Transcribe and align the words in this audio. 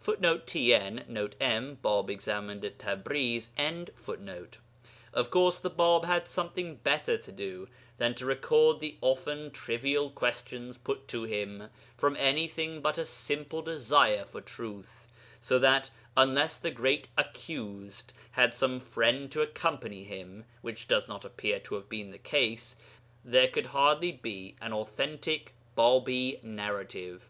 [Footnote: 0.00 0.48
TN, 0.48 1.08
Note 1.08 1.36
M, 1.40 1.78
'Bāb 1.80 2.10
Examined 2.10 2.64
at 2.64 2.76
Tabriz.'] 2.80 3.50
Of 5.12 5.30
course, 5.30 5.60
the 5.60 5.70
Bāb 5.70 6.06
had 6.06 6.26
something 6.26 6.74
better 6.74 7.16
to 7.18 7.30
do 7.30 7.68
than 7.96 8.12
to 8.16 8.26
record 8.26 8.80
the 8.80 8.96
often 9.00 9.52
trivial 9.52 10.10
questions 10.10 10.76
put 10.76 11.06
to 11.06 11.22
him 11.22 11.68
from 11.96 12.16
anything 12.16 12.80
but 12.80 12.98
a 12.98 13.04
simple 13.04 13.62
desire 13.62 14.24
for 14.24 14.40
truth, 14.40 15.06
so 15.40 15.56
that 15.60 15.90
unless 16.16 16.56
the 16.56 16.72
great 16.72 17.06
Accused 17.16 18.12
had 18.32 18.52
some 18.52 18.80
friend 18.80 19.30
to 19.30 19.40
accompany 19.42 20.02
him 20.02 20.46
(which 20.62 20.88
does 20.88 21.06
not 21.06 21.24
appear 21.24 21.60
to 21.60 21.76
have 21.76 21.88
been 21.88 22.10
the 22.10 22.18
case) 22.18 22.74
there 23.24 23.46
could 23.46 23.66
hardly 23.66 24.10
be 24.10 24.56
an 24.60 24.72
authentic 24.72 25.54
Bābī 25.78 26.42
narrative. 26.42 27.28